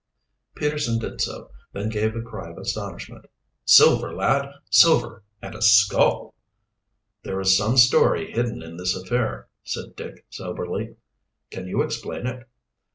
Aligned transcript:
Peterson 0.55 0.97
did 0.97 1.21
so, 1.21 1.51
then 1.73 1.87
gave 1.87 2.15
a 2.15 2.23
cry 2.23 2.49
of 2.49 2.57
astonishment. 2.57 3.25
"Silver, 3.65 4.11
lad, 4.15 4.51
silver! 4.71 5.23
And 5.43 5.53
a 5.53 5.61
skull!" 5.61 6.33
"There 7.21 7.39
is 7.39 7.55
some 7.55 7.77
story 7.77 8.31
hidden 8.31 8.63
in 8.63 8.77
this 8.77 8.95
affair," 8.95 9.47
said 9.63 9.95
Dick 9.95 10.25
soberly. 10.31 10.95
"Can 11.51 11.67
you 11.67 11.83
explain 11.83 12.25
it?" 12.25 12.47